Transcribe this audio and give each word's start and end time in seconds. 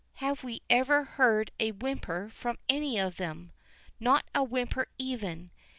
Have 0.15 0.43
we 0.43 0.63
ever 0.67 1.03
heard 1.03 1.51
a 1.59 1.73
whimper 1.73 2.31
from 2.33 2.57
any 2.67 2.95
one 2.97 3.05
of 3.05 3.17
them? 3.17 3.51
Not 3.99 4.25
a 4.33 4.43
whisper 4.43 4.87
even. 4.97 5.51